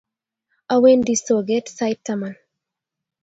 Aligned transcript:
Awendi 0.73 1.15
soget 1.25 1.65
sait 1.77 1.99
taman 2.05 2.35